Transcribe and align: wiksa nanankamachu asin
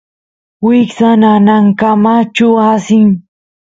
wiksa 0.65 1.09
nanankamachu 1.21 2.47
asin 2.71 3.09